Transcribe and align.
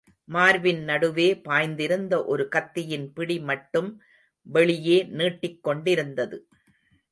மார்பின் 0.29 0.79
நடுவே 0.83 1.27
பாய்ந்திருந்த 1.43 2.13
ஒரு 2.25 2.47
கத்தியின் 2.47 3.07
பிடி 3.13 3.37
மட்டும் 3.41 3.91
வெளியே 4.47 5.03
நீட்டிக் 5.03 5.63
கொண்டிருந்தது. 5.63 6.39